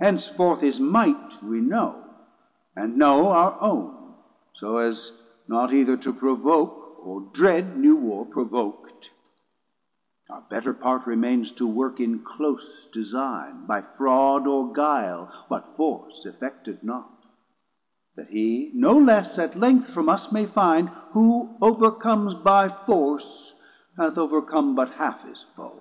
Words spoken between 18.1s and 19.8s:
that he no less At